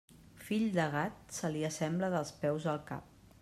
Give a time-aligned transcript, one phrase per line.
[0.45, 3.15] Fill de gat, se li assembla dels peus al cap.